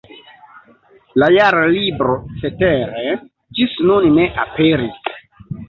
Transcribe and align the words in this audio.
La 1.23 1.29
Jarlibro 1.35 2.15
cetere 2.41 3.13
ĝis 3.61 3.79
nun 3.91 4.11
ne 4.19 4.29
aperis. 4.49 5.17